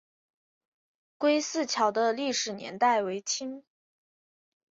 [1.19, 3.63] 归驷桥的历史年代为清。